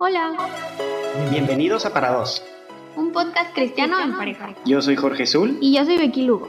[0.00, 0.36] Hola,
[1.32, 2.40] Bienvenidos a Para Dos.
[2.96, 4.54] un podcast cristiano en pareja.
[4.64, 5.58] Yo soy Jorge Zul.
[5.60, 6.48] Y yo soy Becky Lugo.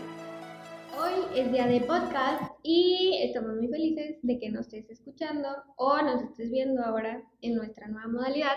[1.02, 6.00] Hoy es día de podcast y estamos muy felices de que nos estés escuchando o
[6.02, 8.56] nos estés viendo ahora en nuestra nueva modalidad.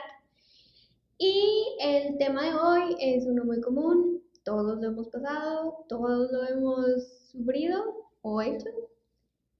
[1.16, 6.46] Y el tema de hoy es uno muy común, todos lo hemos pasado, todos lo
[6.46, 7.82] hemos sufrido
[8.20, 8.68] o hecho,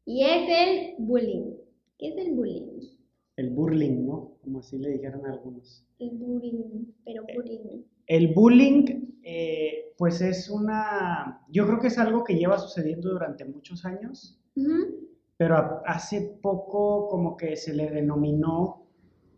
[0.05, 1.55] y es el bullying.
[1.99, 2.92] ¿Qué es el bullying?
[3.37, 4.33] El burling, ¿no?
[4.43, 5.87] Como así le dijeron algunos.
[5.99, 7.83] El bullying, pero bullying.
[8.07, 8.85] El bullying,
[9.23, 14.39] eh, pues es una, yo creo que es algo que lleva sucediendo durante muchos años,
[15.37, 18.82] pero a- hace poco como que se le denominó,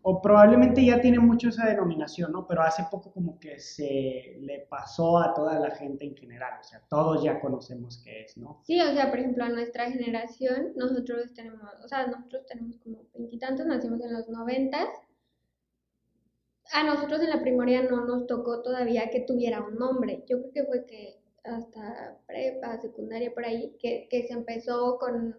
[0.07, 2.45] o probablemente ya tiene mucho esa denominación, ¿no?
[2.47, 6.63] Pero hace poco como que se le pasó a toda la gente en general, o
[6.63, 8.61] sea, todos ya conocemos qué es, ¿no?
[8.65, 12.99] Sí, o sea, por ejemplo, a nuestra generación, nosotros tenemos, o sea, nosotros tenemos como
[13.15, 14.87] veintitantos, nacimos en los noventas.
[16.71, 20.23] A nosotros en la primaria no nos tocó todavía que tuviera un nombre.
[20.29, 25.35] Yo creo que fue que hasta prepa, secundaria, por ahí, que, que se empezó con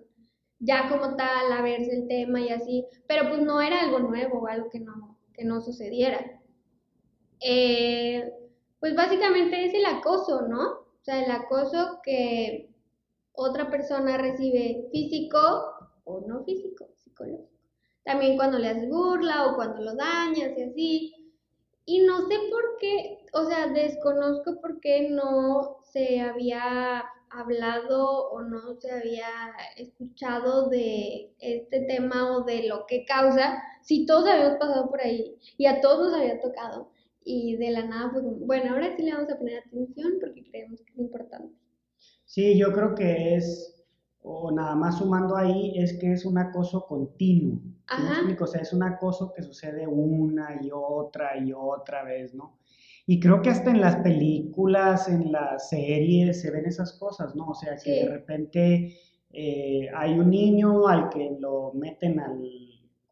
[0.59, 4.47] ya como tal a verse el tema y así, pero pues no era algo nuevo,
[4.49, 6.41] algo que no, que no sucediera.
[7.41, 8.33] Eh,
[8.81, 10.63] pues básicamente es el acoso, ¿no?
[10.63, 12.71] O sea, el acoso que
[13.33, 15.39] otra persona recibe físico
[16.05, 17.51] o no físico, psicológico.
[18.05, 21.13] También cuando le haces burla o cuando lo dañas y así.
[21.85, 28.43] Y no sé por qué, o sea, desconozco por qué no se había hablado o
[28.43, 29.29] no se había
[29.77, 35.37] escuchado de este tema o de lo que causa, si todos habíamos pasado por ahí
[35.57, 36.91] y a todos nos había tocado.
[37.25, 40.45] Y de la nada fue como, bueno, ahora sí le vamos a poner atención porque
[40.45, 41.53] creemos que es importante.
[42.25, 43.85] Sí, yo creo que es,
[44.23, 47.61] o nada más sumando ahí, es que es un acoso continuo.
[47.89, 48.45] ¿sí me explico?
[48.45, 52.59] O sea, es un acoso que sucede una y otra y otra vez, ¿no?
[53.07, 57.49] Y creo que hasta en las películas, en las series, se ven esas cosas, ¿no?
[57.49, 57.91] O sea, que Sí.
[58.01, 58.97] de repente
[59.33, 62.43] eh, hay un niño al que lo meten al,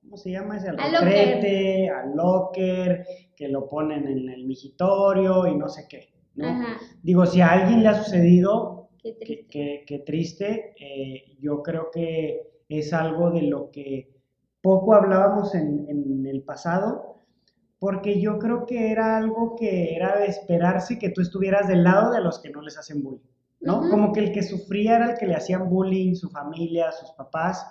[0.01, 0.69] ¿cómo se llama ese?
[0.71, 3.05] Al Al retrete, al locker,
[3.37, 6.47] que lo ponen en el migitorio y no sé qué, ¿no?
[6.49, 9.85] Ajá, Digo, si a alguien le ha sucedido, qué triste.
[9.87, 10.75] qué triste.
[10.81, 14.11] eh, yo creo que es algo de lo que
[14.63, 17.14] poco hablábamos en, en el pasado,
[17.85, 22.13] porque yo creo que era algo que era de esperarse que tú estuvieras del lado
[22.13, 23.29] de los que no les hacen bullying,
[23.61, 23.91] ¿no?
[23.91, 27.63] Como que el que sufría era el que le hacían bullying, su familia, sus papás,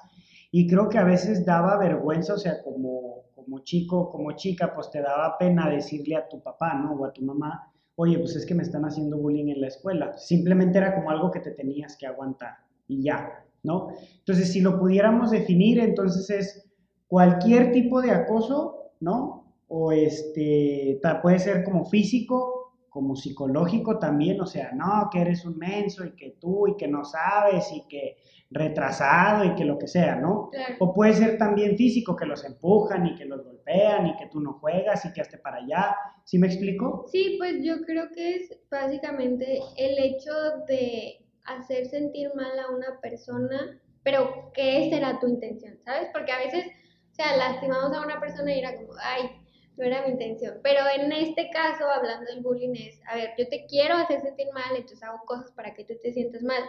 [0.52, 4.91] y creo que a veces daba vergüenza, o sea, como, como chico, como chica, pues
[4.91, 6.94] te daba pena decirle a tu papá, ¿no?
[6.94, 10.16] O a tu mamá, oye, pues es que me están haciendo bullying en la escuela.
[10.16, 12.57] Simplemente era como algo que te tenías que aguantar
[12.88, 13.88] y ya, ¿no?
[14.19, 16.72] Entonces, si lo pudiéramos definir, entonces es
[17.07, 19.43] cualquier tipo de acoso, ¿no?
[19.75, 25.57] O este, puede ser como físico, como psicológico también, o sea, no, que eres un
[25.57, 28.17] menso y que tú y que no sabes y que
[28.51, 30.50] retrasado y que lo que sea, ¿no?
[30.51, 30.75] Claro.
[30.79, 34.41] O puede ser también físico, que los empujan y que los golpean y que tú
[34.41, 35.95] no juegas y que hazte para allá.
[36.23, 37.05] ¿Sí me explico?
[37.11, 40.34] Sí, pues yo creo que es básicamente el hecho
[40.67, 45.79] de hacer sentir mal a una persona, pero ¿qué será tu intención?
[45.84, 46.09] ¿Sabes?
[46.13, 46.67] Porque a veces,
[47.11, 49.43] o sea, lastimamos a una persona y era como, ay,
[49.78, 50.59] no era mi intención.
[50.63, 54.47] Pero en este caso, hablando del bullying, es, a ver, yo te quiero hacer sentir
[54.53, 56.63] mal, entonces hago cosas para que tú te sientas mal.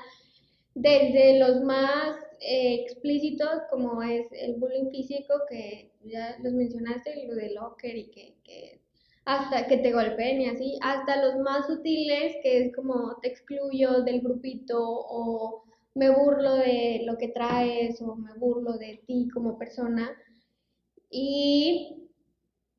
[0.74, 7.34] Desde los más eh, explícitos, como es el bullying físico, que ya los mencionaste, lo
[7.34, 8.80] de locker y que, que
[9.24, 14.02] hasta que te golpeen y así, hasta los más sutiles, que es como te excluyo
[14.02, 19.56] del grupito o me burlo de lo que traes o me burlo de ti como
[19.56, 20.10] persona.
[21.08, 22.03] ¿Y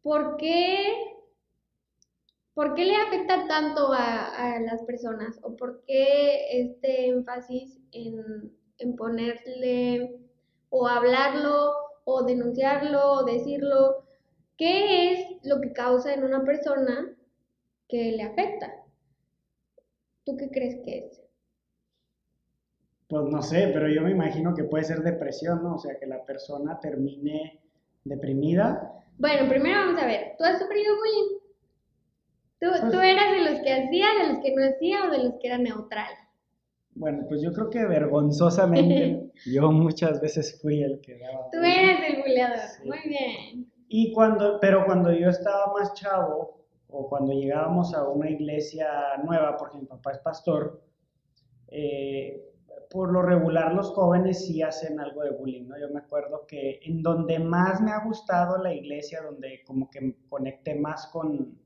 [0.06, 0.94] por qué,
[2.54, 5.40] por qué le afecta tanto a, las personas?
[5.42, 10.20] ¿O por qué este énfasis en, en ponerle
[10.70, 11.72] o hablarlo
[12.04, 14.06] o denunciarlo o decirlo?
[14.58, 17.12] ¿Qué es lo que causa en una persona
[17.90, 18.86] que le afecta?
[20.24, 21.22] ¿Tú qué crees que es?
[23.08, 25.76] Pues no sé, pero yo me imagino que puede ser depresión, ¿no?
[25.76, 27.60] O sea, que la persona termine
[28.04, 29.02] deprimida.
[29.18, 31.38] Bueno, primero vamos a ver, ¿tú has sufrido bullying?
[32.60, 35.24] ¿Tú, Pues- tú eras de los que hacía, de los que no hacía o de
[35.24, 36.14] los que era neutral?
[36.96, 41.50] Bueno, pues yo creo que vergonzosamente yo muchas veces fui el que daba.
[41.52, 42.88] Tú eres el buleador, Sí.
[42.88, 43.72] muy bien.
[43.88, 48.88] Y cuando, pero cuando yo estaba más chavo, o cuando llegábamos a una iglesia
[49.26, 50.82] nueva, porque mi papá es pastor,
[51.68, 52.42] eh,
[52.90, 55.80] por lo regular los jóvenes sí hacen algo de bullying, ¿no?
[55.80, 60.16] Yo me acuerdo que en donde más me ha gustado la iglesia, donde como que
[60.30, 61.58] conecté más con,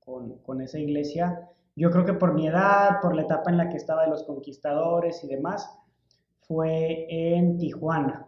[0.00, 3.68] con, con esa iglesia, yo creo que por mi edad, por la etapa en la
[3.68, 5.70] que estaba de los conquistadores y demás,
[6.40, 8.26] fue en Tijuana.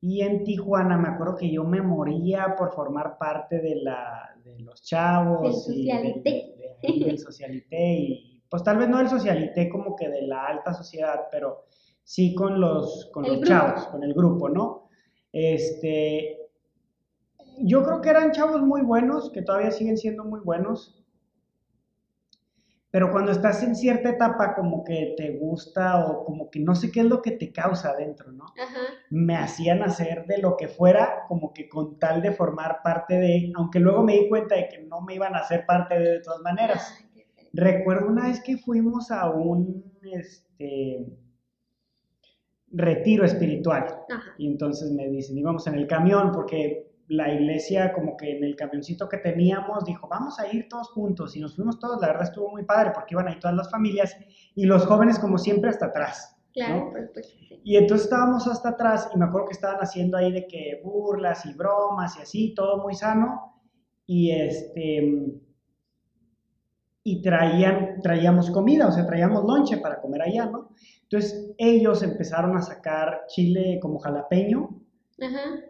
[0.00, 4.58] Y en Tijuana me acuerdo que yo me moría por formar parte de, la, de
[4.60, 5.66] los chavos.
[5.66, 6.54] Del y del- socialité.
[6.58, 7.92] de ahí del socialité.
[7.94, 11.64] Y pues tal vez no del socialité como que de la alta sociedad, pero
[12.04, 14.90] sí con los, con El los chavos, con el grupo, ¿no?
[15.32, 16.38] Este,
[17.58, 21.04] yo creo que eran chavos muy buenos, que todavía siguen siendo muy buenos.
[22.92, 26.92] Pero cuando estás en cierta etapa como que te gusta o como que no sé
[26.92, 28.44] qué es lo que te causa adentro, ¿no?
[28.44, 28.82] Ajá.
[29.10, 33.52] Me hacían hacer de lo que fuera como que con tal de formar parte de,
[33.56, 36.20] aunque luego me di cuenta de que no me iban a hacer parte de de
[36.20, 36.94] todas maneras.
[37.00, 37.13] Ay.
[37.54, 41.06] Recuerdo una vez que fuimos a un este,
[42.72, 43.84] retiro espiritual.
[44.10, 44.34] Ajá.
[44.38, 48.56] Y entonces me dicen, íbamos en el camión porque la iglesia como que en el
[48.56, 51.36] camioncito que teníamos dijo, vamos a ir todos juntos.
[51.36, 54.16] Y nos fuimos todos, la verdad estuvo muy padre porque iban ahí todas las familias
[54.56, 56.36] y los jóvenes como siempre hasta atrás.
[56.52, 56.90] Claro, ¿no?
[56.90, 57.60] pues, pues sí.
[57.62, 61.46] Y entonces estábamos hasta atrás y me acuerdo que estaban haciendo ahí de que burlas
[61.46, 63.62] y bromas y así, todo muy sano.
[64.06, 65.40] Y este
[67.06, 70.70] y traían, traíamos comida, o sea, traíamos lonche para comer allá, ¿no?
[71.02, 74.70] Entonces ellos empezaron a sacar chile como jalapeño
[75.20, 75.60] Ajá.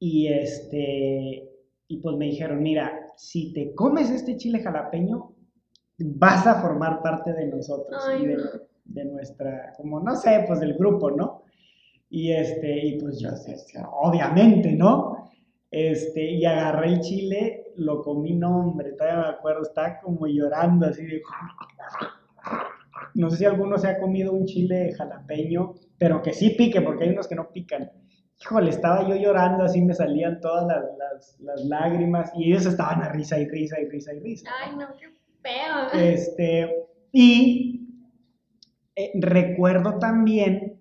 [0.00, 1.48] y este
[1.86, 5.34] y pues me dijeron, mira, si te comes este chile jalapeño,
[5.98, 8.42] vas a formar parte de nosotros Ay, y de, no.
[8.86, 11.42] de nuestra, como no sé, pues del grupo, ¿no?
[12.08, 13.30] Y este, y pues yo,
[13.92, 15.28] obviamente, ¿no?
[15.70, 20.86] Este, y agarré el chile, lo comí, no, hombre, todavía me acuerdo, estaba como llorando
[20.86, 21.22] así de...
[23.14, 27.04] No sé si alguno se ha comido un chile jalapeño, pero que sí pique, porque
[27.04, 27.90] hay unos que no pican.
[28.40, 33.02] Híjole, estaba yo llorando, así me salían todas las, las- las lágrimas, y ellos estaban
[33.02, 34.50] a risa y risa y risa y risa.
[34.64, 35.08] Ay, no, qué
[35.42, 36.00] feo.
[36.00, 36.74] Este,
[37.12, 37.88] y
[38.96, 40.80] eh, recuerdo también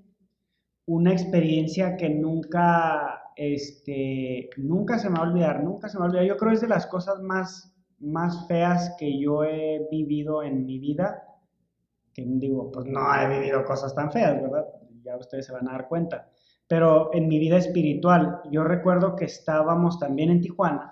[0.86, 6.06] una experiencia que nunca, este, nunca se me va a olvidar, nunca se me va
[6.06, 6.28] a olvidar.
[6.28, 10.64] Yo creo que es de las cosas más, más feas que yo he vivido en
[10.64, 11.24] mi vida.
[12.14, 14.68] Que digo, pues no he vivido cosas tan feas, ¿verdad?
[15.04, 16.30] Ya ustedes se van a dar cuenta.
[16.68, 20.92] Pero en mi vida espiritual, yo recuerdo que estábamos también en Tijuana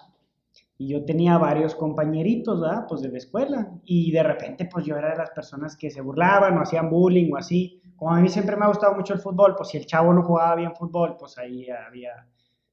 [0.79, 2.85] y yo tenía varios compañeritos, ¿verdad?
[2.89, 3.71] Pues de la escuela.
[3.83, 7.31] Y de repente, pues yo era de las personas que se burlaban o hacían bullying
[7.31, 7.79] o así.
[7.95, 10.23] Como a mí siempre me ha gustado mucho el fútbol, pues si el chavo no
[10.23, 12.25] jugaba bien fútbol, pues ahí había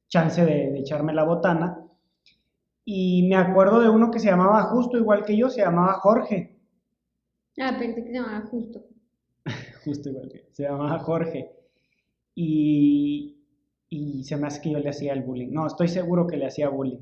[0.09, 1.79] chance de, de echarme la botana.
[2.87, 6.57] Y me acuerdo de uno que se llamaba justo igual que yo, se llamaba Jorge.
[7.61, 8.83] Ah, pensé que se llamaba justo.
[9.85, 11.51] Justo igual que se llamaba Jorge.
[12.35, 13.39] Y,
[13.91, 15.51] y se me hace que yo le hacía el bullying.
[15.53, 17.01] No, estoy seguro que le hacía bullying.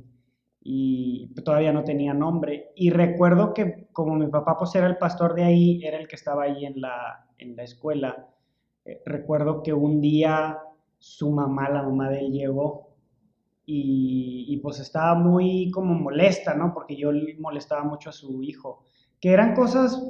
[0.63, 2.73] Y todavía no tenía nombre.
[2.77, 6.17] Y recuerdo que como mi papá pues era el pastor de ahí, era el que
[6.17, 8.29] estaba ahí en la, en la escuela.
[8.85, 10.59] eh, recuerdo que un día
[10.99, 12.84] su mamá, la mamá de él, llegó
[13.67, 16.73] y, y, pues estaba muy como molesta, ¿no?
[16.75, 18.85] Porque yo le molestaba mucho a su hijo.
[19.21, 20.01] Que eran cosas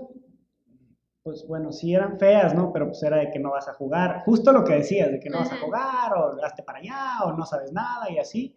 [1.24, 2.70] pues bueno, sí eran feas, ¿no?
[2.70, 4.22] Pero pues era de que no vas a jugar.
[4.26, 7.32] Justo lo que decías, de que no vas a jugar, o hazte para allá, o
[7.32, 8.54] no sabes nada, y así.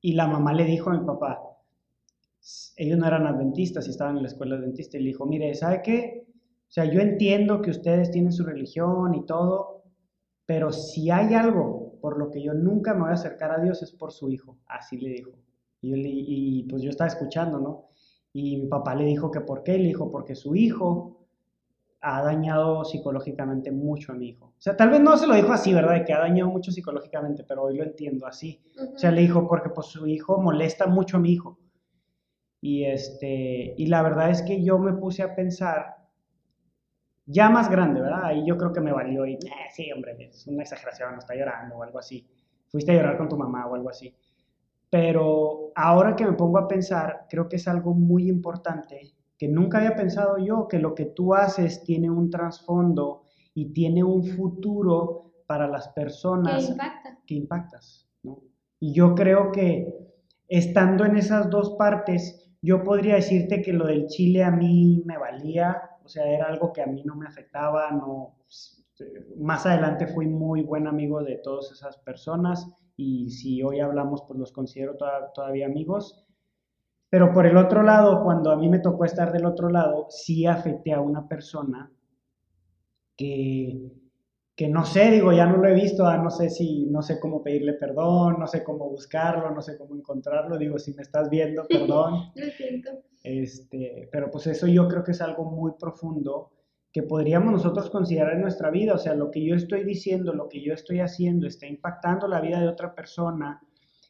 [0.00, 1.42] Y la mamá le dijo a mi papá,
[2.76, 5.82] ellos no eran adventistas y estaban en la escuela adventista, y le dijo, mire, ¿sabe
[5.82, 6.28] qué?
[6.68, 9.82] O sea, yo entiendo que ustedes tienen su religión y todo,
[10.46, 13.82] pero si hay algo por lo que yo nunca me voy a acercar a Dios
[13.82, 14.58] es por su hijo.
[14.66, 15.30] Así le dijo.
[15.80, 17.86] Y, yo le- y, pues yo estaba escuchando, ¿no?
[18.32, 21.26] Y mi papá le dijo que por qué, le dijo, porque su hijo
[22.00, 24.46] ha dañado psicológicamente mucho a mi hijo.
[24.46, 25.94] O sea, tal vez no se lo dijo así, ¿verdad?
[25.94, 28.60] De que ha dañado mucho psicológicamente, pero hoy lo entiendo así.
[28.76, 28.94] Ujú.
[28.94, 31.58] O sea, le dijo, porque pues su hijo molesta mucho a mi hijo.
[32.60, 35.97] Y este, y la verdad es que yo me puse a pensar,
[37.28, 38.24] ya más grande, ¿verdad?
[38.24, 39.38] Ahí yo creo que me valió y, "Eh,
[39.74, 42.26] sí, hombre, es una exageración, está llorando o algo así.
[42.68, 44.14] Fuiste a llorar con tu mamá o algo así.
[44.90, 49.78] Pero ahora que me pongo a pensar, creo que es algo muy importante que nunca
[49.78, 55.32] había pensado yo, que lo que tú haces tiene un trasfondo y tiene un futuro
[55.46, 57.18] para las ¿Qué personas impacta?
[57.26, 58.38] que impactas, ¿no?
[58.80, 59.94] Y yo creo que
[60.48, 65.18] estando en esas dos partes, yo podría decirte que lo del Chile a mí me
[65.18, 68.38] valía, o sea, era algo que a mí no me afectaba, no,
[69.36, 74.38] más adelante fui muy buen amigo de todas esas personas y si hoy hablamos, pues
[74.40, 76.24] los considero toda- todavía amigos.
[77.10, 80.46] Pero por el otro lado, cuando a mí me tocó estar del otro lado, sí
[80.46, 81.92] afecté a una persona
[83.16, 83.92] que,
[84.58, 87.20] que no sé, digo, ya no lo he visto, ah, no sé si, no sé
[87.20, 91.30] cómo pedirle perdón, no sé cómo buscarlo, no sé cómo encontrarlo, digo, si me estás
[91.30, 92.32] viendo, perdón.
[92.34, 92.90] Lo siento.
[93.22, 96.50] Este, pero pues eso yo creo que es algo muy profundo
[96.92, 100.48] que podríamos nosotros considerar en nuestra vida, o sea, lo que yo estoy diciendo, lo
[100.48, 103.62] que yo estoy haciendo está impactando la vida de otra persona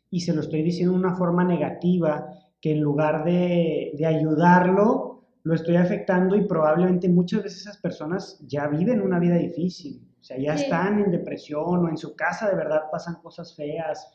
[0.08, 2.26] y se lo estoy diciendo de una forma negativa,
[2.58, 8.42] que en lugar de, de ayudarlo, lo estoy afectando y probablemente muchas veces esas personas
[8.48, 10.64] ya viven una vida difícil, o sea, ya Sí.
[10.64, 14.08] están en depresión o en su casa de verdad pasan cosas feas.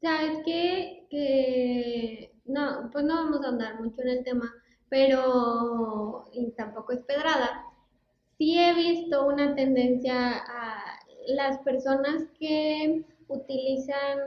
[0.00, 1.06] ¿Sabes qué?
[1.10, 4.52] Que no, pues no vamos a andar mucho en el tema,
[4.88, 7.64] pero y tampoco es pedrada.
[8.38, 14.18] Sí he visto una tendencia a las personas que utilizan,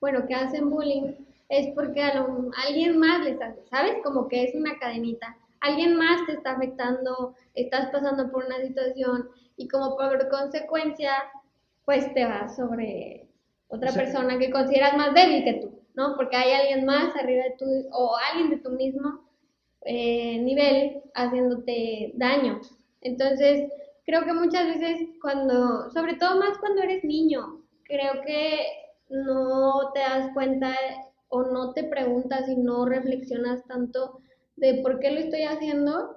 [0.00, 1.12] bueno, que hacen bullying,
[1.48, 3.96] es porque a lo- alguien más les hace, ¿sabes?
[4.04, 5.36] Como que es una cadenita.
[5.60, 11.12] Alguien más te está afectando, estás pasando por una situación y como por consecuencia,
[11.84, 13.28] pues te vas sobre
[13.68, 16.16] otra persona que consideras más débil que tú, ¿no?
[16.16, 19.24] Porque hay alguien más arriba de tú o alguien de tu mismo
[19.82, 22.60] eh, nivel haciéndote daño.
[23.00, 23.70] Entonces,
[24.06, 28.60] creo que muchas veces cuando, sobre todo más cuando eres niño, creo que
[29.10, 30.74] no te das cuenta
[31.28, 34.20] o no te preguntas y no reflexionas tanto
[34.56, 36.16] de por qué lo estoy haciendo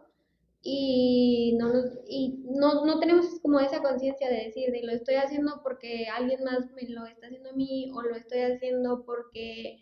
[0.61, 5.15] y no, nos- y no, no tenemos como esa conciencia de decir, de lo estoy
[5.15, 9.79] haciendo porque alguien más me lo está haciendo a mí o lo estoy haciendo porque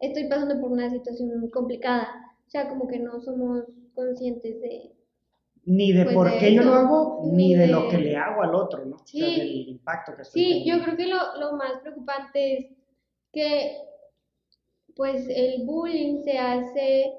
[0.00, 2.08] estoy pasando por una situación complicada.
[2.46, 3.64] O sea, como que no somos
[3.94, 4.92] conscientes de...
[5.66, 7.98] Ni de Pues por de qué yo lo hago, ni ni de de- lo que
[7.98, 8.96] le hago al otro, ¿no?
[8.96, 9.36] O sea, Sí.
[9.36, 12.66] del impacto que estoy Sí, yo creo que lo, lo más preocupante es
[13.32, 13.78] que
[14.96, 17.12] pues el bullying se hace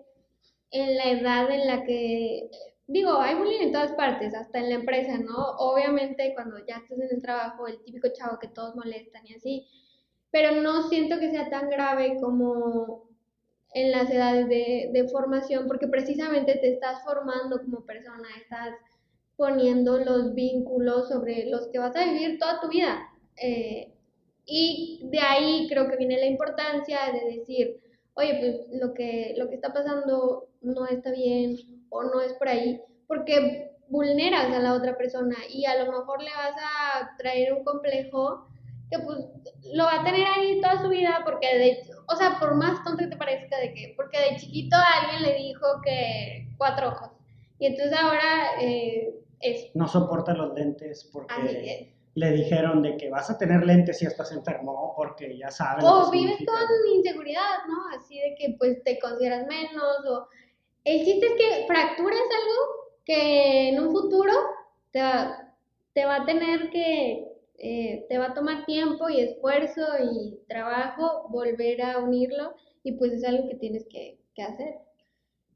[0.72, 2.50] en la edad en la que,
[2.88, 5.36] digo, hay bullying en todas partes, hasta en la empresa, ¿no?
[5.60, 9.67] Obviamente cuando ya estás en el trabajo, el típico chavo que todos molestan y así,
[10.32, 13.10] pero no siento que sea tan grave como
[13.74, 18.74] en las edades de, de formación, porque precisamente te estás formando como persona, estás
[19.36, 23.08] poniendo los vínculos sobre los que vas a vivir toda tu vida.
[23.41, 23.94] Eh,
[24.46, 27.79] y de ahí creo que viene la importancia de decir,
[28.18, 31.56] oye, pues lo que, lo que está pasando no está bien
[31.90, 36.22] o no es por ahí, porque vulneras a la otra persona y a lo mejor
[36.22, 38.46] le vas a traer un complejo
[38.90, 39.20] que pues
[39.74, 43.04] lo va a tener ahí toda su vida porque de o sea, por más tonto
[43.04, 47.12] que te parezca de que, porque de chiquito alguien le dijo que cuatro ojos
[47.60, 51.97] y entonces ahora eh, es No soporta los lentes porque así es.
[52.22, 55.86] Le dijeron de que vas a tener lentes si estás enfermo, porque ya saben.
[55.92, 56.52] lo O vives significa.
[56.52, 57.78] con inseguridad, ¿no?
[57.98, 60.28] Así de que pues te consideras menos o...
[60.84, 62.60] El chiste es que fracturas algo
[63.06, 64.34] que en un futuro
[64.92, 65.54] te va,
[65.94, 67.28] te va a tener que...
[67.60, 69.82] eh, te va a tomar tiempo y esfuerzo
[70.12, 74.76] y trabajo volver a unirlo y pues es algo que tienes que, que hacer.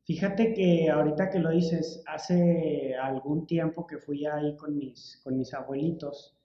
[0.03, 5.37] Fíjate que ahorita que lo dices, hace algún tiempo que fui ahí con mis, con
[5.37, 6.35] mis abuelitos.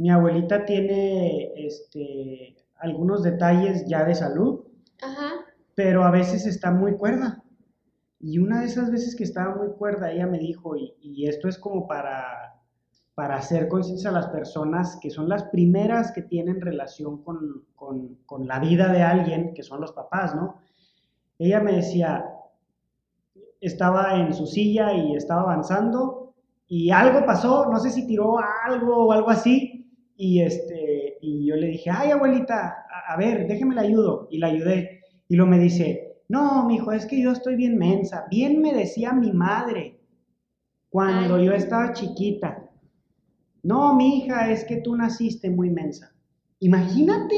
[0.00, 4.60] Mi abuelita tiene este, algunos detalles ya de salud,
[5.02, 7.44] Ajá, pero a veces está muy cuerda.
[8.18, 11.48] Y una de esas veces que estaba muy cuerda, ella me dijo, y, y esto
[11.48, 12.62] es como para,
[13.14, 18.14] para hacer conciencia a las personas que son las primeras que tienen relación con, con,
[18.24, 20.62] con la vida de alguien, que son los papás, ¿no?
[21.38, 22.24] Ella me decía,
[23.60, 26.32] estaba en su silla y estaba avanzando
[26.72, 29.69] y algo pasó, no sé si tiró algo o algo así,
[30.20, 34.36] y, este, y yo le dije, ay abuelita, a, a ver, déjeme la ayudo, y
[34.36, 38.60] la ayudé, y lo me dice, no, mijo, es que yo estoy bien mensa, bien
[38.60, 39.98] me decía mi madre
[40.90, 41.46] cuando Ay.
[41.46, 42.70] yo estaba chiquita,
[43.62, 46.12] no, mi hija, es que tú naciste muy mensa.
[46.60, 47.36] Imagínate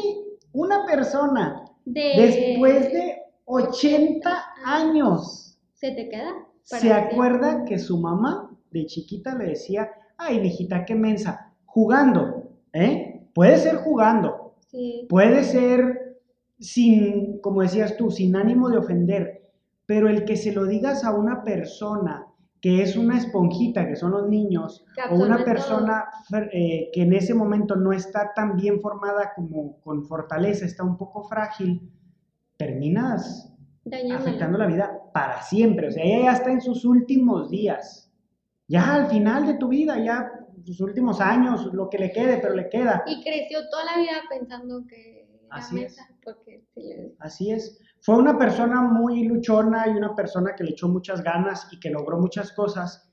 [0.53, 2.13] una persona de...
[2.17, 6.33] después de 80 años ¿Se te queda?
[6.65, 12.42] se acuerda que su mamá de chiquita le decía, ay, mijita, qué mensa, jugando,
[12.73, 13.27] ¿eh?
[13.35, 15.07] Puede ser jugando, Sí.
[15.09, 16.19] puede ser
[16.59, 19.51] sin, como decías tú, sin ánimo de ofender,
[19.87, 22.27] pero el que se lo digas a una persona
[22.61, 26.05] que es una esponjita, que son los niños, o una persona
[26.53, 30.97] eh, que en ese momento no está tan bien formada como con fortaleza, está un
[30.97, 31.91] poco frágil,
[32.57, 33.53] terminas
[33.85, 34.21] Dañándola.
[34.21, 35.89] afectando la vida para siempre.
[35.89, 38.13] O sea, ella ya está en sus últimos días.
[38.69, 40.31] Ya al final de tu vida, ya
[40.65, 43.03] sus últimos años, lo que le quede, pero le queda.
[43.07, 45.81] Y creció toda la vida pensando que era Así es.
[45.83, 47.79] mensa, porque sí le- Así es.
[48.01, 51.91] Fue una persona muy luchona y una persona que le echó muchas ganas y que
[51.91, 53.09] logró muchas cosas,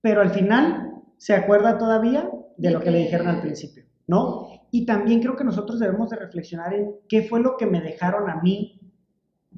[0.00, 4.48] pero al final se acuerda todavía de lo que le dijeron al principio, ¿no?
[4.70, 8.28] Y también creo que nosotros debemos de reflexionar en qué fue lo que me dejaron
[8.28, 8.80] a mí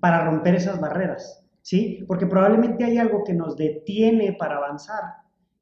[0.00, 2.04] para romper esas barreras, ¿sí?
[2.06, 5.02] Porque probablemente hay algo que nos detiene para avanzar,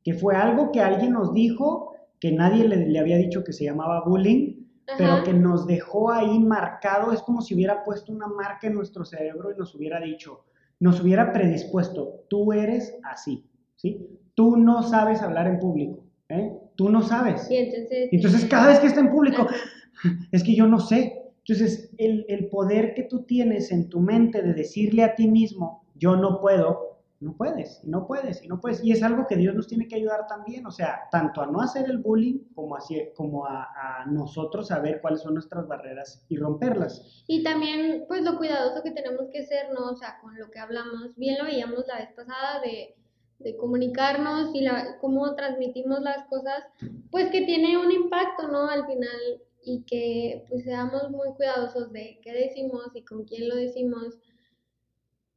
[0.06, 3.64] que fue algo que alguien nos dijo, que nadie le, le había dicho que se
[3.64, 4.64] llamaba bullying,
[4.96, 9.04] pero que nos dejó ahí marcado, es como si hubiera puesto una marca en nuestro
[9.04, 10.44] cerebro y nos hubiera dicho,
[10.78, 14.06] nos hubiera predispuesto, tú eres así, ¿sí?
[14.34, 16.56] Tú no sabes hablar en público, ¿eh?
[16.76, 17.50] Tú no sabes.
[17.50, 18.08] Y entonces...
[18.12, 19.48] Entonces, cada vez que está en público,
[20.30, 21.20] es que yo no sé.
[21.38, 25.82] Entonces, el, el poder que tú tienes en tu mente de decirle a ti mismo,
[25.96, 26.85] yo no puedo,
[27.20, 28.84] no puedes, y no puedes, y no puedes.
[28.84, 31.60] Y es algo que Dios nos tiene que ayudar también, o sea, tanto a no
[31.60, 36.36] hacer el bullying como, así, como a, a nosotros saber cuáles son nuestras barreras y
[36.36, 37.24] romperlas.
[37.26, 39.90] Y también, pues, lo cuidadoso que tenemos que ser, ¿no?
[39.90, 42.94] O sea, con lo que hablamos, bien lo veíamos la vez pasada de,
[43.38, 46.64] de comunicarnos y la, cómo transmitimos las cosas,
[47.10, 48.68] pues que tiene un impacto, ¿no?
[48.68, 53.56] Al final, y que pues seamos muy cuidadosos de qué decimos y con quién lo
[53.56, 54.18] decimos.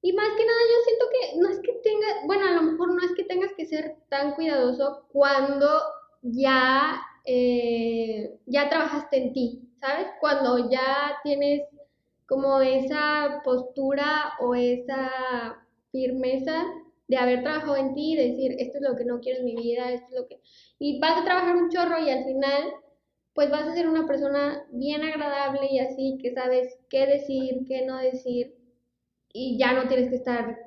[0.01, 2.93] Y más que nada, yo siento que no es que tengas, bueno, a lo mejor
[2.93, 5.67] no es que tengas que ser tan cuidadoso cuando
[6.21, 10.07] ya, eh, ya trabajaste en ti, ¿sabes?
[10.21, 11.63] Cuando ya tienes
[12.25, 16.63] como esa postura o esa firmeza
[17.07, 19.55] de haber trabajado en ti y decir, esto es lo que no quiero en mi
[19.55, 20.39] vida, esto es lo que...
[20.77, 22.71] Y vas a trabajar un chorro y al final,
[23.33, 27.83] pues vas a ser una persona bien agradable y así, que sabes qué decir, qué
[27.85, 28.58] no decir,
[29.33, 30.57] y ya no tienes que estar,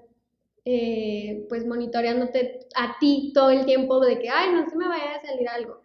[0.64, 5.16] eh, pues, monitoreándote a ti todo el tiempo de que, ay, no se me vaya
[5.16, 5.82] a salir algo.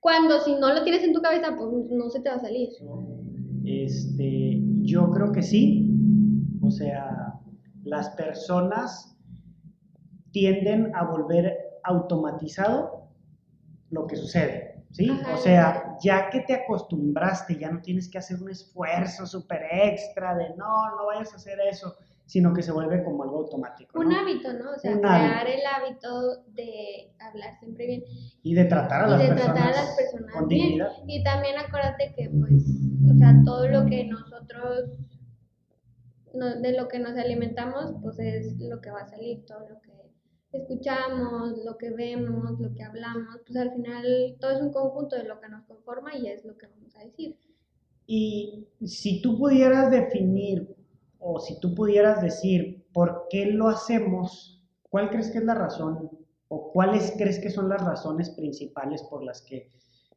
[0.00, 2.68] Cuando si no lo tienes en tu cabeza, pues no se te va a salir.
[3.64, 5.92] Este, yo creo que sí.
[6.62, 7.34] O sea,
[7.84, 9.16] las personas
[10.32, 13.08] tienden a volver automatizado
[13.90, 15.10] lo que sucede, ¿sí?
[15.10, 15.34] Ajá.
[15.34, 20.34] O sea, ya que te acostumbraste, ya no tienes que hacer un esfuerzo súper extra
[20.34, 21.94] de no, no vayas a hacer eso,
[22.26, 24.16] sino que se vuelve como algo automático, Un ¿no?
[24.18, 24.72] hábito, ¿no?
[24.72, 25.58] O sea, Un crear hábito.
[25.58, 28.04] el hábito de hablar siempre bien
[28.42, 30.62] Y de tratar a y las de personas tratar a las personas con bien.
[30.66, 30.92] dignidad.
[31.06, 32.64] Y también acuérdate que, pues,
[33.10, 34.90] o sea, todo lo que nosotros,
[36.34, 39.80] no- de lo que nos alimentamos, pues es lo que va a salir, todo lo
[39.80, 39.92] que
[40.52, 45.24] escuchamos, lo que vemos, lo que hablamos, pues al final todo es un conjunto de
[45.24, 47.36] lo que nos conforma y es lo que vamos a decir.
[48.06, 50.75] Y si tú pudieras definir
[51.28, 56.08] o si tú pudieras decir por qué lo hacemos, ¿cuál crees que es la razón
[56.46, 59.72] o cuáles crees que son las razones principales por las que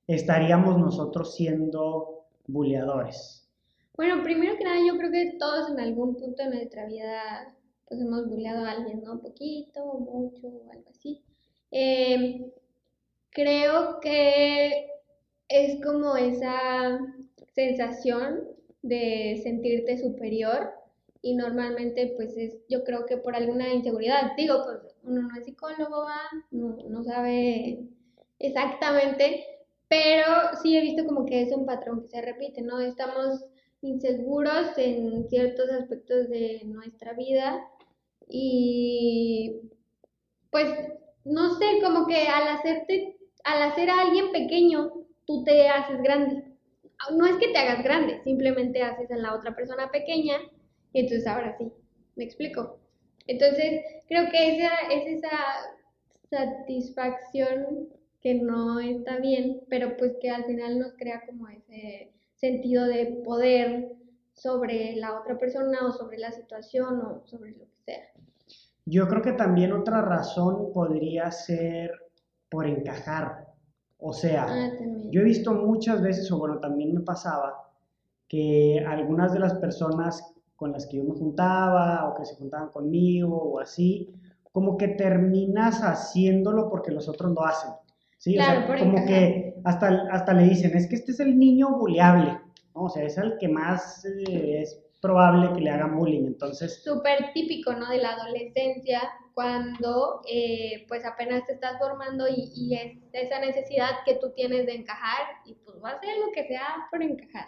[0.06, 3.50] estaríamos nosotros siendo buleadores?
[3.96, 7.56] Bueno, primero que nada, yo creo que todos en algún punto de nuestra vida
[7.88, 9.20] pues hemos bulleado a alguien, ¿no?
[9.20, 11.24] Poquito, mucho, o algo así.
[11.72, 12.52] Eh,
[13.32, 14.90] creo que
[15.48, 17.00] es como esa
[17.56, 18.44] sensación
[18.84, 20.79] de sentirte superior
[21.22, 24.32] y normalmente pues es, yo creo que por alguna inseguridad.
[24.38, 26.22] Digo, pues uno no es psicólogo, ¿va?
[26.52, 27.80] no, no sabe
[28.40, 29.46] exactamente,
[29.88, 30.26] pero
[30.62, 32.80] sí he visto como que es un patrón que se repite, ¿no?
[32.80, 33.46] Estamos
[33.82, 37.66] inseguros en ciertos aspectos de nuestra vida
[38.28, 39.62] y
[40.52, 40.68] pues
[41.26, 44.94] no sé, como que al hacerte, al hacer a alguien pequeño,
[45.26, 46.44] tú te haces grande.
[47.16, 50.38] No es que te hagas grande, simplemente haces a la otra persona pequeña
[50.94, 51.72] y entonces ahora sí,
[52.16, 52.80] me explico.
[53.28, 55.30] Entonces, creo que esa es esa
[56.30, 57.90] satisfacción
[58.22, 63.22] que no está bien, pero pues que al final nos crea como ese sentido de
[63.24, 63.92] poder
[64.34, 68.04] sobre la otra persona o sobre la situación o sobre lo que sea.
[68.86, 71.92] Yo creo que también otra razón podría ser
[72.50, 73.46] por encajar.
[74.00, 74.72] O sea, Ah.
[75.12, 77.72] Yo he visto muchas veces, o bueno, también me pasaba,
[78.28, 82.70] que algunas de las personas con las que yo me juntaba o que se juntaban
[82.70, 84.14] conmigo o así,
[84.52, 87.72] como que terminas haciéndolo porque los otros lo hacen.
[88.18, 88.40] ¿sí?
[88.40, 91.38] O Claro, sea, por como que hasta, hasta le dicen, es que este es el
[91.40, 92.32] niño buleable,
[92.76, 92.84] ¿no?
[92.86, 96.26] O sea, es el que más eh, es probable que le hagan bullying.
[96.28, 97.90] Entonces, súper típico, ¿no?
[97.90, 99.02] De la adolescencia,
[99.34, 104.66] cuando eh, pues apenas te estás formando y, y es esa necesidad que tú tienes
[104.66, 107.48] de encajar y pues vas a hacer lo que sea por encajar.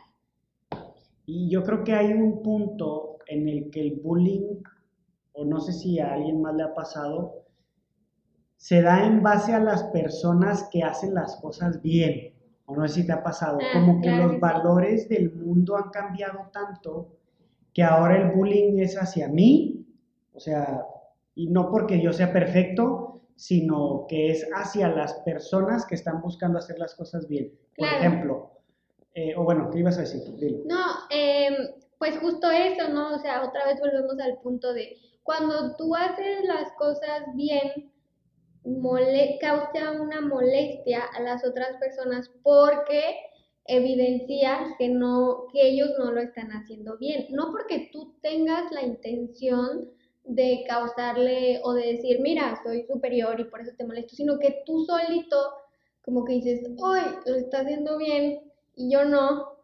[1.25, 4.61] Y yo creo que hay un punto en el que el bullying,
[5.33, 7.45] o no sé si a alguien más le ha pasado,
[8.57, 12.33] se da en base a las personas que hacen las cosas bien.
[12.65, 13.57] O no sé si te ha pasado.
[13.61, 14.41] Ah, Como que claro los que sí.
[14.41, 17.17] valores del mundo han cambiado tanto
[17.73, 19.85] que ahora el bullying es hacia mí.
[20.33, 20.85] O sea,
[21.35, 26.59] y no porque yo sea perfecto, sino que es hacia las personas que están buscando
[26.59, 27.51] hacer las cosas bien.
[27.75, 27.97] Por Claro.
[27.97, 28.51] ejemplo,
[29.13, 30.21] eh, o bueno, ¿qué ibas a decir?
[30.37, 30.59] Dilo.
[30.65, 31.53] No, em,
[31.97, 33.15] pues justo eso, ¿no?
[33.15, 37.91] O sea, otra vez volvemos al punto de cuando tú haces las cosas bien,
[38.63, 43.17] mole causa una molestia a las otras personas porque
[43.65, 47.27] evidencias que no, que ellos no lo están haciendo bien.
[47.29, 49.89] No porque tú tengas la intención
[50.23, 54.63] de causarle o de decir, mira, soy superior y por eso te molesto, sino que
[54.65, 55.37] tú solito
[56.03, 58.50] como que dices, hoy lo está haciendo bien
[58.81, 59.57] y yo no,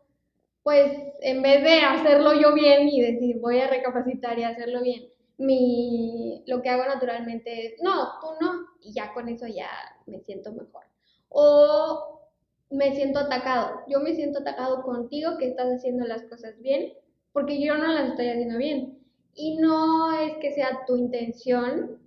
[0.64, 5.06] pues en vez de hacerlo yo bien y decir voy a recapacitar y hacerlo bien,
[5.38, 9.70] mi, lo que hago naturalmente es, no, tú no, y ya con eso ya
[10.06, 10.84] me siento mejor.
[11.30, 12.22] O
[12.70, 16.94] me siento atacado, yo me siento atacado contigo que estás haciendo las cosas bien,
[17.34, 19.00] porque yo no las estoy haciendo bien.
[19.34, 22.00] Y no es que sea tu intención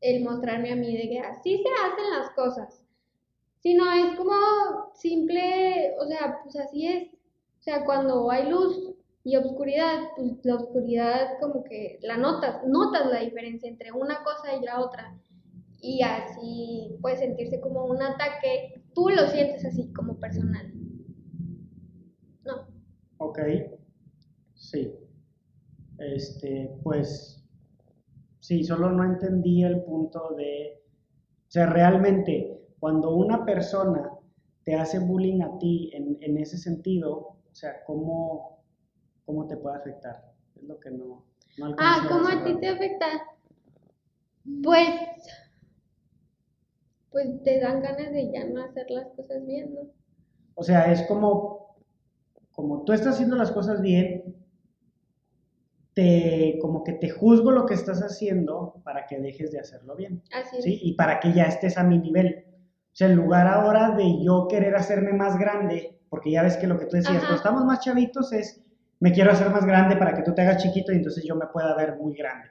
[0.00, 2.84] el mostrarme a mí de que así se hacen las cosas,
[3.60, 4.32] sino es como
[4.94, 7.08] simple, o sea, pues así es.
[7.12, 13.10] O sea, cuando hay luz y oscuridad, pues la oscuridad como que la notas, notas
[13.10, 15.14] la diferencia entre una cosa y la otra.
[15.82, 20.72] Y así puede sentirse como un ataque, tú lo sientes así como personal.
[22.44, 22.66] No.
[23.18, 23.38] Ok,
[24.54, 24.94] sí.
[25.98, 27.44] Este, pues,
[28.40, 30.82] sí, solo no entendí el punto de,
[31.46, 34.10] o sea, realmente, cuando una persona
[34.64, 37.16] te hace bullying a ti en, en ese sentido,
[37.50, 38.62] o sea, ¿cómo,
[39.26, 40.32] cómo te puede afectar?
[40.56, 41.24] Es lo que no,
[41.58, 43.06] no Ah, ¿cómo a ti te afecta?
[44.62, 44.88] Pues,
[47.10, 49.80] pues te dan ganas de ya no hacer las cosas bien, ¿no?
[50.54, 51.76] O sea, es como,
[52.52, 54.36] como tú estás haciendo las cosas bien,
[55.94, 60.22] te, como que te juzgo lo que estás haciendo para que dejes de hacerlo bien.
[60.32, 60.64] Así es.
[60.64, 60.78] ¿sí?
[60.82, 62.49] Y para que ya estés a mi nivel.
[62.92, 66.66] O sea, en lugar ahora de yo querer hacerme más grande, porque ya ves que
[66.66, 67.20] lo que tú decías, Ajá.
[67.20, 68.62] cuando estamos más chavitos es,
[68.98, 71.46] me quiero hacer más grande para que tú te hagas chiquito y entonces yo me
[71.46, 72.48] pueda ver muy grande.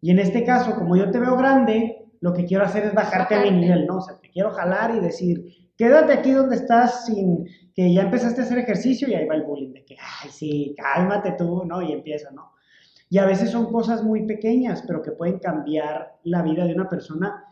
[0.00, 3.34] Y en este caso, como yo te veo grande, lo que quiero hacer es bajarte
[3.34, 3.60] a mi Bajarte.
[3.66, 3.98] nivel, ¿no?
[3.98, 5.44] O sea, te quiero jalar y decir,
[5.76, 9.42] quédate aquí donde estás sin que ya empezaste a hacer ejercicio y ahí va el
[9.42, 11.82] bullying de que, ay, sí, cálmate tú, ¿no?
[11.82, 12.52] Y empieza, ¿no?
[13.10, 16.88] Y a veces son cosas muy pequeñas, pero que pueden cambiar la vida de una
[16.88, 17.44] persona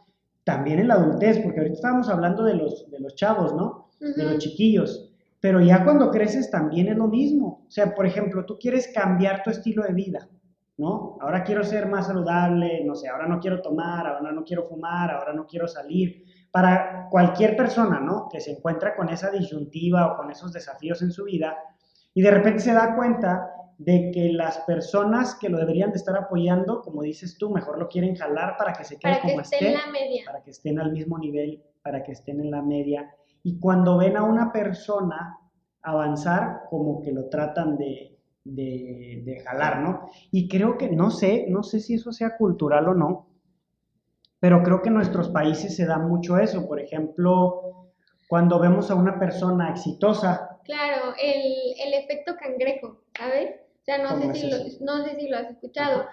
[0.44, 3.88] también en la adultez, porque ahorita estábamos hablando de los, de los chavos, ¿no?
[3.98, 5.10] De los chiquillos.
[5.40, 7.64] Pero ya cuando creces también es lo mismo.
[7.66, 10.28] O sea, por ejemplo, tú quieres cambiar tu estilo de vida,
[10.76, 11.16] ¿no?
[11.20, 15.10] Ahora quiero ser más saludable, no sé, ahora no quiero tomar, ahora no quiero fumar,
[15.10, 16.24] ahora no quiero salir.
[16.50, 18.28] Para cualquier persona, ¿no?
[18.30, 21.56] Que se encuentra con esa disyuntiva o con esos desafíos en su vida
[22.14, 26.16] y de repente se da cuenta de que las personas que lo deberían de estar
[26.16, 29.40] apoyando, como dices tú, mejor lo quieren jalar para que se quede Para que como
[29.40, 30.22] esté esté en la media.
[30.26, 33.14] para que estén al mismo nivel, para que estén en la media.
[33.42, 35.38] Y cuando ven a una persona
[35.82, 40.08] avanzar, como que lo tratan de, de, de jalar, ¿no?
[40.30, 43.28] Y creo que, no sé, no sé si eso sea cultural o no,
[44.40, 46.66] pero creo que en nuestros países se da mucho eso.
[46.66, 47.90] Por ejemplo,
[48.28, 51.42] cuando vemos a una persona exitosa, Claro, el,
[51.86, 53.50] el efecto cangrejo, ¿sabes?
[53.84, 56.06] O sea, no ¿Cómo sé, si lo, no sé si lo has escuchado.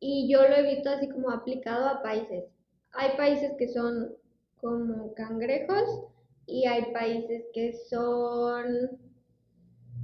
[0.00, 2.44] Y yo lo he visto así como aplicado a países.
[2.92, 4.16] Hay países que son
[4.56, 6.08] como cangrejos
[6.46, 8.98] y hay países que son,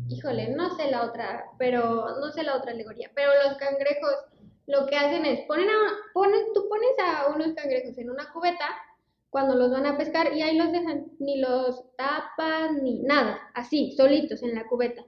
[0.09, 3.11] híjole, no sé la otra, pero no sé la otra alegoría.
[3.13, 4.15] Pero los cangrejos
[4.69, 8.67] lo que hacen es, ponen a, ponen, tú pones a unos cangrejos en una cubeta
[9.31, 13.93] cuando los van a pescar y ahí los dejan, ni los tapan ni nada, así,
[13.97, 15.05] solitos en la cubeta,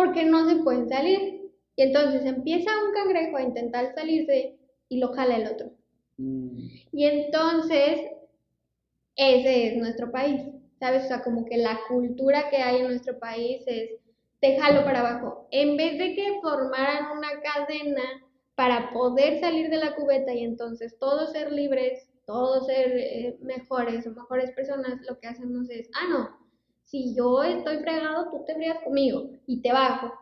[0.00, 1.52] porque no se pueden salir.
[1.76, 4.58] Y entonces empieza un cangrejo a intentar salirse
[4.88, 5.72] y lo jala el otro.
[6.18, 8.00] mm, Y entonces,
[9.16, 10.42] ese es nuestro país,
[10.78, 11.04] ¿sabes?
[11.04, 13.90] O sea, como que la cultura que hay en nuestro país es,
[14.40, 15.48] te jalo para abajo.
[15.50, 18.02] En vez de que formaran una cadena
[18.54, 24.06] para poder salir de la cubeta y entonces todos ser libres, todos ser eh, mejores
[24.06, 26.39] o mejores personas, lo que hacemos es, ah, no,
[26.90, 30.12] si yo estoy fregado, tú te fregas conmigo y te bajo.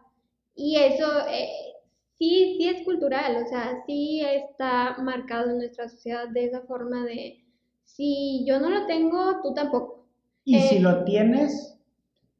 [0.54, 1.48] Y eso eh,
[2.18, 7.04] sí, sí es cultural, o sea, sí está marcado en nuestra sociedad de esa forma
[7.06, 7.42] de,
[7.84, 10.04] si yo no lo tengo, tú tampoco.
[10.44, 11.78] Y Eh, si lo tienes,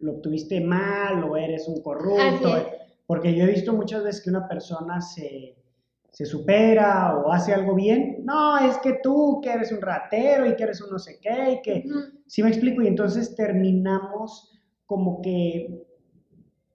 [0.01, 2.67] lo obtuviste mal o eres un corrupto.
[3.07, 5.57] Porque yo he visto muchas veces que una persona se,
[6.19, 8.25] se supera o hace algo bien.
[8.25, 11.53] No, es que tú que eres un ratero y que eres un no sé qué
[11.53, 11.85] y que...
[12.27, 14.51] Sí me explico, y entonces terminamos
[14.85, 15.87] como que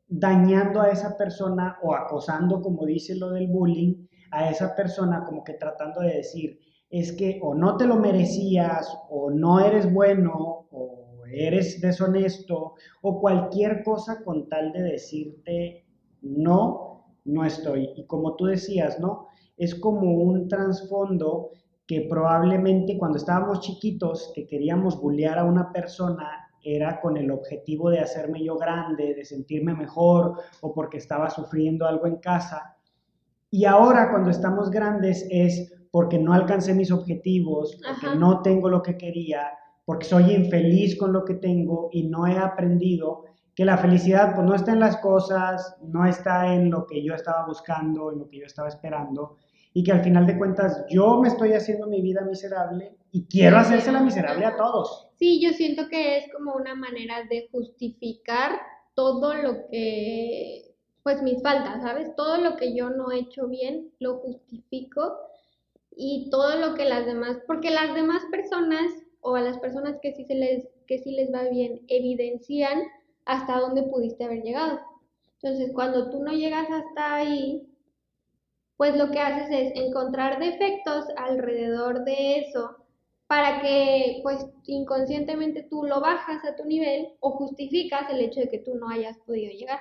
[0.08, 5.44] dañando a esa persona o acosando, como dice lo del bullying, a esa persona como
[5.44, 6.58] que tratando de decir,
[6.90, 13.20] es que o no te lo merecías, o no eres bueno, o eres deshonesto, o
[13.20, 15.86] cualquier cosa con tal de decirte
[16.22, 17.90] no, no estoy.
[17.98, 19.28] Y como tú decías, ¿no?
[19.58, 21.50] Es como un trasfondo
[21.86, 27.90] que probablemente cuando estábamos chiquitos, que queríamos bullear a una persona, era con el objetivo
[27.90, 32.78] de hacerme yo grande, de sentirme mejor, o porque estaba sufriendo algo en casa.
[33.52, 38.82] Y ahora cuando estamos grandes es porque no alcancé mis objetivos, porque no tengo lo
[38.82, 39.52] que quería,
[39.86, 44.48] porque soy infeliz con lo que tengo y no he aprendido que la felicidad pues
[44.48, 48.28] no está en las cosas, no está en lo que yo estaba buscando, en lo
[48.28, 49.36] que yo estaba esperando,
[49.74, 53.58] y que al final de cuentas yo me estoy haciendo mi vida miserable y quiero
[53.58, 55.08] hacérsela miserable a todos.
[55.18, 58.60] Sí, yo siento que es como una manera de justificar
[58.94, 62.16] todo lo que, pues mis faltas, ¿sabes?
[62.16, 65.18] Todo lo que yo no he hecho bien, lo justifico
[65.96, 70.14] y todo lo que las demás, porque las demás personas o a las personas que
[70.14, 72.84] sí, se les, que sí les va bien evidencian
[73.26, 74.80] hasta dónde pudiste haber llegado.
[75.42, 77.68] Entonces, cuando tú no llegas hasta ahí,
[78.84, 82.76] pues lo que haces es encontrar defectos alrededor de eso
[83.28, 88.50] para que pues inconscientemente tú lo bajas a tu nivel o justificas el hecho de
[88.50, 89.80] que tú no hayas podido llegar.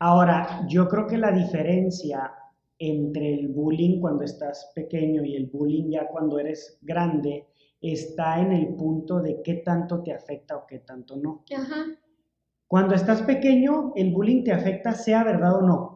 [0.00, 2.30] Ahora, yo creo que la diferencia
[2.78, 7.46] entre el bullying cuando estás pequeño y el bullying ya cuando eres grande
[7.80, 11.42] está en el punto de qué tanto te afecta o qué tanto no.
[11.56, 11.86] Ajá.
[12.66, 15.94] Cuando estás pequeño, el bullying te afecta sea verdad o no.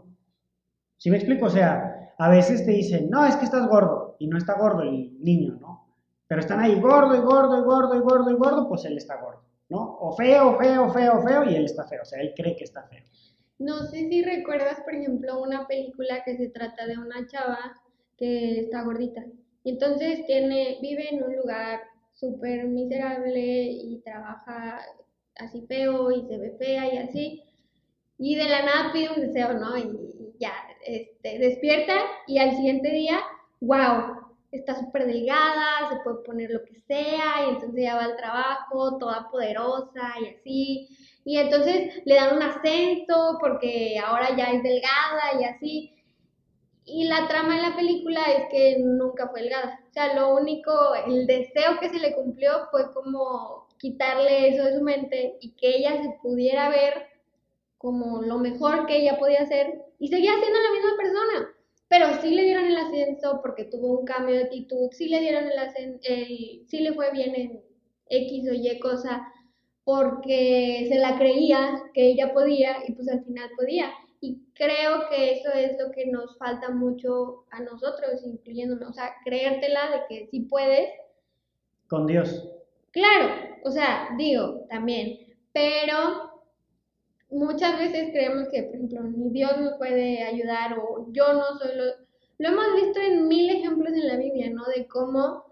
[0.98, 1.46] ¿Sí me explico?
[1.46, 1.87] O sea,
[2.18, 5.56] a veces te dicen, no, es que estás gordo, y no está gordo el niño,
[5.60, 5.86] ¿no?
[6.26, 9.20] Pero están ahí gordo y gordo y gordo y gordo y gordo, pues él está
[9.20, 9.96] gordo, ¿no?
[10.00, 12.82] O feo, feo, feo, feo, y él está feo, o sea, él cree que está
[12.82, 13.02] feo.
[13.58, 17.58] No sé si recuerdas, por ejemplo, una película que se trata de una chava
[18.16, 19.24] que está gordita.
[19.64, 21.80] Y entonces tiene, vive en un lugar
[22.14, 24.80] súper miserable y trabaja
[25.36, 27.42] así feo y se ve fea y así.
[28.18, 29.76] Y de la nada pide un deseo, ¿no?
[29.78, 30.52] Y, ya,
[30.84, 31.94] este, despierta
[32.26, 33.20] y al siguiente día,
[33.60, 38.16] wow, está súper delgada, se puede poner lo que sea y entonces ya va al
[38.16, 40.88] trabajo toda poderosa y así.
[41.24, 45.94] Y entonces le dan un ascenso porque ahora ya es delgada y así.
[46.84, 49.80] Y la trama de la película es que nunca fue delgada.
[49.90, 50.72] O sea, lo único,
[51.06, 55.76] el deseo que se le cumplió fue como quitarle eso de su mente y que
[55.76, 57.07] ella se pudiera ver
[57.78, 61.54] como lo mejor que ella podía hacer y seguía siendo la misma persona.
[61.88, 65.44] Pero sí le dieron el ascenso porque tuvo un cambio de actitud, sí le dieron
[65.44, 67.62] el ascenso, sí le fue bien en
[68.10, 69.26] X o Y cosa,
[69.84, 73.90] porque se la creía que ella podía y pues al final podía.
[74.20, 79.14] Y creo que eso es lo que nos falta mucho a nosotros, incluyéndome, o sea,
[79.24, 80.90] creértela de que sí puedes.
[81.86, 82.50] Con Dios.
[82.90, 83.32] Claro,
[83.64, 85.20] o sea, digo, también,
[85.52, 86.37] pero
[87.30, 91.76] muchas veces creemos que, por ejemplo, ni Dios nos puede ayudar o yo no soy
[91.76, 91.84] lo...
[92.40, 94.64] Lo hemos visto en mil ejemplos en la Biblia, ¿no?
[94.66, 95.42] De cómo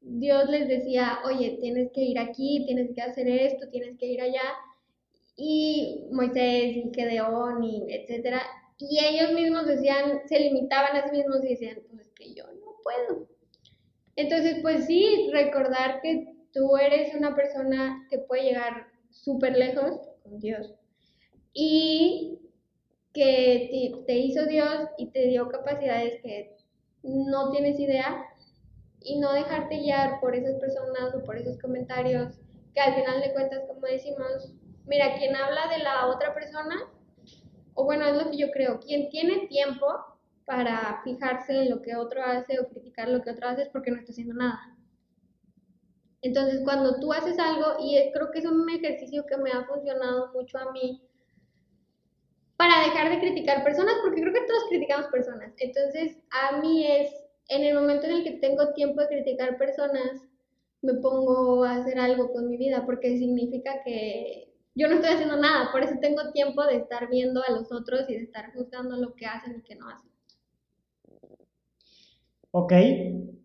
[0.00, 4.22] Dios les decía, oye, tienes que ir aquí, tienes que hacer esto, tienes que ir
[4.22, 4.54] allá.
[5.36, 8.40] Y Moisés y Gedeón y etcétera.
[8.78, 12.44] Y ellos mismos decían, se limitaban a sí mismos y decían, pues es que yo
[12.44, 13.28] no puedo.
[14.16, 20.40] Entonces, pues sí, recordar que tú eres una persona que puede llegar súper lejos con
[20.40, 20.79] Dios
[21.52, 22.38] y
[23.12, 26.56] que te, hizo Dios y te dio capacidades que
[27.02, 28.24] no tienes idea
[29.00, 32.38] y no dejarte guiar por esas personas o por esos comentarios
[32.74, 34.54] que al final de cuentas, como decimos,
[34.86, 36.76] mira, quien habla de la otra persona,
[37.74, 39.86] o bueno, es lo que yo creo, quien tiene tiempo
[40.44, 43.90] para fijarse en lo que otro hace o criticar lo que otro hace es porque
[43.90, 44.76] no está haciendo nada.
[46.22, 50.32] Entonces, cuando tú haces algo, y creo que es un ejercicio que me ha funcionado
[50.32, 51.08] mucho a mí,
[52.60, 55.54] para dejar de criticar personas, porque creo que todos criticamos personas.
[55.56, 57.10] Entonces, a mí es,
[57.48, 60.28] en el momento en el que tengo tiempo de criticar personas,
[60.82, 65.38] me pongo a hacer algo con mi vida, porque significa que yo no estoy haciendo
[65.38, 68.94] nada, por eso tengo tiempo de estar viendo a los otros y de estar juzgando
[68.98, 70.10] lo que hacen y que no hacen.
[72.50, 72.72] Ok,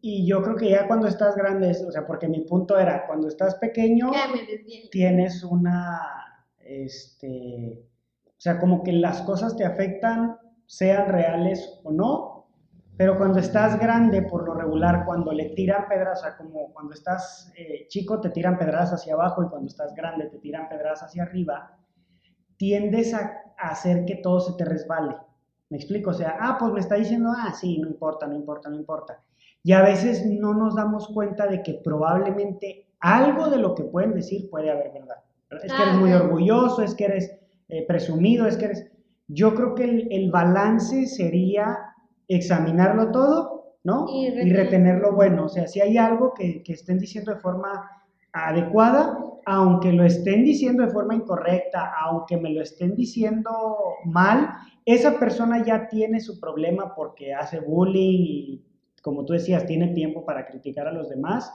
[0.02, 3.30] y yo creo que ya cuando estás grande, o sea, porque mi punto era, cuando
[3.30, 4.12] estás pequeño,
[4.92, 6.02] tienes una,
[6.60, 7.82] este,
[8.46, 12.48] sea, como que las cosas te afectan, sean reales o no,
[12.96, 16.94] pero cuando estás grande, por lo regular, cuando le tiran pedras, o sea, como cuando
[16.94, 21.02] estás eh, chico te tiran pedras hacia abajo y cuando estás grande te tiran pedras
[21.02, 21.78] hacia arriba,
[22.58, 25.18] tiendes a hacer que todo se te resbale.
[25.70, 28.70] Me explico, o sea, ah, pues me está diciendo, ah, sí, no importa, no importa,
[28.70, 29.24] no importa.
[29.64, 34.14] Y a veces no nos damos cuenta de que probablemente algo de lo que pueden
[34.14, 35.18] decir puede haber verdad.
[35.64, 37.35] Es que eres muy orgulloso, es que eres
[37.70, 38.92] eh, presumido, es que eres...
[39.28, 41.78] Yo creo que el, balance sería
[42.28, 44.06] examinarlo todo, ¿no?
[44.08, 45.46] Y, retener lo bueno.
[45.46, 47.90] O sea, si hay algo que, que estén diciendo de forma
[48.34, 53.52] adecuada, aunque lo estén diciendo de forma incorrecta, aunque me lo estén diciendo
[54.06, 54.50] mal,
[54.86, 58.66] esa persona ya tiene su problema porque hace bullying y,
[59.02, 61.52] como tú decías, tiene tiempo para criticar a los demás,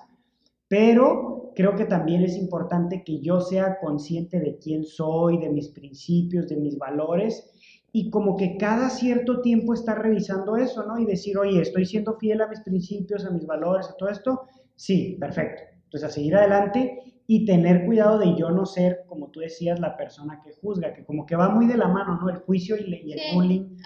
[0.71, 5.69] pero creo que también es importante que yo sea consciente de quién soy, de mis
[5.71, 7.51] principios, de mis valores
[7.91, 10.97] y como que cada cierto tiempo estar revisando eso, ¿no?
[10.97, 14.43] Y decir, oye, estoy siendo fiel a mis principios, a mis valores, a todo esto.
[14.77, 15.63] Sí, perfecto.
[15.87, 19.97] Entonces, a seguir adelante y tener cuidado de yo no ser, como tú decías, la
[19.97, 22.29] persona que juzga, que como que va muy de la mano, ¿no?
[22.29, 23.77] El juicio y, el bullying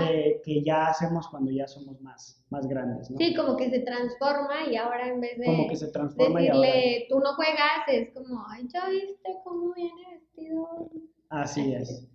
[0.00, 3.16] de, que ya hacemos cuando ya somos más, más grandes, ¿no?
[3.16, 8.12] Sí, como que se transforma y ahora en vez de decirle, tú no juegas, es
[8.12, 10.68] como, ay, ya viste cómo viene vestido.
[11.30, 12.06] Así es.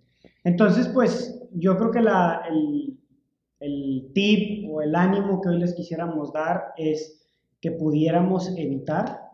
[0.44, 2.96] Entonces, pues, yo creo que la, el,
[3.58, 7.26] el tip o el ánimo que hoy les quisiéramos dar es
[7.60, 9.26] que pudiéramos evitar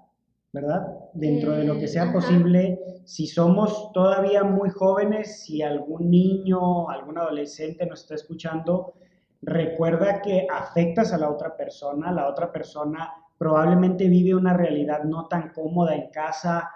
[0.53, 0.87] ¿verdad?
[1.15, 7.19] Dentro de lo que sea posible, si somos todavía muy jóvenes, si algún niño, algún
[7.19, 8.95] adolescente nos está escuchando,
[9.43, 15.27] recuerda que afectas a la otra persona, la otra persona probablemente vive una realidad no
[15.27, 16.71] tan cómoda en casa,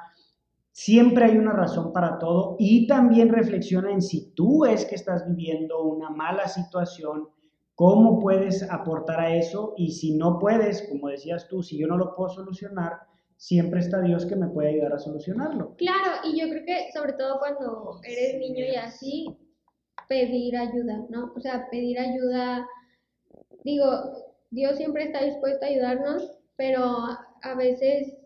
[0.70, 5.27] siempre hay una razón para todo y también reflexiona en si tú es que estás
[5.27, 7.29] viviendo una mala situación,
[7.75, 11.96] cómo puedes aportar a eso y si no puedes, como decías tú, si yo no
[11.96, 12.99] lo puedo solucionar,
[13.37, 15.75] siempre está Dios que me puede ayudar a solucionarlo.
[15.77, 19.37] Claro, y yo creo que sobre todo cuando eres niño y así,
[20.09, 21.33] pedir ayuda, ¿no?
[21.37, 22.66] O sea, pedir ayuda,
[23.64, 23.87] digo,
[24.51, 26.83] Dios siempre está dispuesto a ayudarnos, pero
[27.42, 28.16] a veces,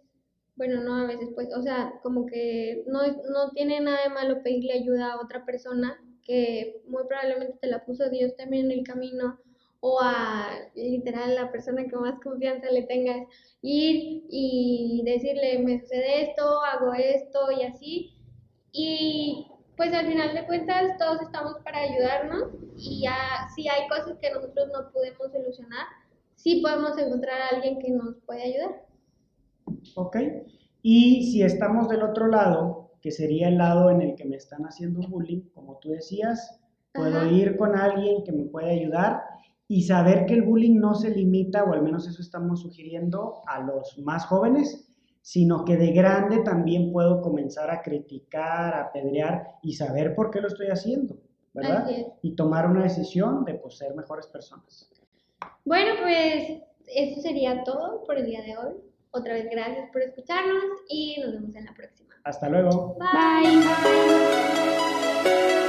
[0.56, 4.42] bueno, no a veces, pues, o sea, como que no, no tiene nada de malo
[4.42, 8.84] pedirle ayuda a otra persona que muy probablemente te la puso Dios también en el
[8.84, 9.40] camino
[9.80, 13.26] o a literal la persona que más confianza le tengas,
[13.62, 18.14] ir y decirle, me sucede esto, hago esto y así.
[18.72, 24.18] Y pues al final de cuentas todos estamos para ayudarnos y ya, si hay cosas
[24.20, 25.86] que nosotros no podemos solucionar,
[26.36, 28.86] sí podemos encontrar a alguien que nos puede ayudar.
[29.96, 30.16] Ok.
[30.82, 34.62] Y si estamos del otro lado, que sería el lado en el que me están
[34.64, 36.60] haciendo bullying, como tú decías,
[36.92, 39.29] puedo ir con alguien que me puede ayudar
[39.70, 43.60] y saber que el bullying no se limita, o al menos eso estamos sugiriendo, a
[43.60, 44.90] los más jóvenes,
[45.22, 50.40] sino que de grande también puedo comenzar a criticar, a pedrear y saber por qué
[50.40, 51.20] lo estoy haciendo,
[51.54, 51.88] ¿verdad?
[52.20, 54.90] Y tomar una decisión de pues, ser mejores personas.
[55.64, 58.74] Bueno, pues eso sería todo por el día de hoy.
[59.12, 62.16] Otra vez gracias por escucharnos y nos vemos en la próxima.
[62.24, 62.96] Hasta luego.
[62.98, 63.60] Bye.
[65.22, 65.59] Bye.